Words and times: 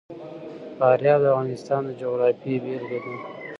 فاریاب 0.77 1.19
د 1.23 1.25
افغانستان 1.31 1.81
د 1.85 1.91
جغرافیې 2.01 2.57
بېلګه 2.63 2.97
ده. 3.03 3.13